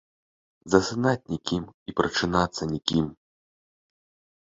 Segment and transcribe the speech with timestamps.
[0.75, 3.05] Засынаць нікім і прачынацца нікім.